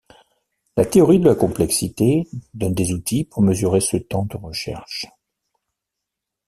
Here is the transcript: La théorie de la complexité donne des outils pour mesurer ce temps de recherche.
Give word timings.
La 0.77 0.83
théorie 0.85 1.19
de 1.19 1.25
la 1.25 1.35
complexité 1.35 2.27
donne 2.55 2.73
des 2.73 2.91
outils 2.91 3.23
pour 3.23 3.43
mesurer 3.43 3.81
ce 3.81 3.97
temps 3.97 4.25
de 4.25 4.35
recherche. 4.35 5.05